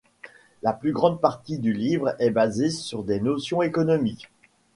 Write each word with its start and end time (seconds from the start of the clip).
La 0.63 0.73
plus 0.73 0.93
grande 0.93 1.21
partie 1.21 1.59
du 1.59 1.73
livre 1.73 2.15
est 2.17 2.31
basée 2.31 2.71
sur 2.71 3.03
des 3.03 3.19
notions 3.19 3.61
économiques. 3.61 4.31